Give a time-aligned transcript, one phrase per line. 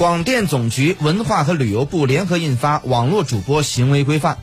[0.00, 4.38] 广电总局文化和旅游部联合印发网络主播行为规范。